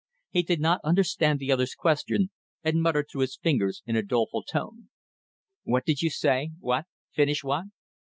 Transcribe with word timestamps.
He 0.31 0.41
did 0.41 0.59
not 0.59 0.81
understand 0.83 1.37
the 1.37 1.51
other's 1.51 1.75
question, 1.75 2.31
and 2.63 2.81
muttered 2.81 3.05
through 3.11 3.21
his 3.21 3.37
fingers 3.37 3.83
in 3.85 3.95
a 3.95 4.01
doleful 4.01 4.41
tone 4.41 4.89
"What 5.61 5.85
did 5.85 6.01
you 6.01 6.09
say? 6.09 6.53
What? 6.59 6.85
Finish 7.11 7.43
what?" 7.43 7.65